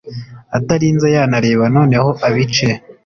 atarinze 0.57 1.07
yanareba 1.15 1.65
noneho 1.75 2.09
abice 2.27 2.69